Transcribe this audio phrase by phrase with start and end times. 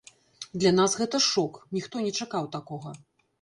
[0.61, 2.97] Для нас гэта шок, ніхто не чакаў такога.